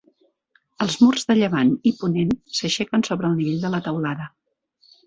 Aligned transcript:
Els 0.85 0.95
murs 1.01 1.27
de 1.31 1.35
llevant 1.41 1.75
i 1.91 1.93
ponent 2.01 2.35
s'aixequen 2.61 3.07
sobre 3.11 3.33
el 3.33 3.39
nivell 3.43 3.65
de 3.69 3.77
la 3.77 3.85
teulada. 3.91 4.33